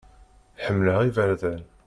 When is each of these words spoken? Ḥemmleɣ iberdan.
Ḥemmleɣ 0.65 0.99
iberdan. 1.03 1.61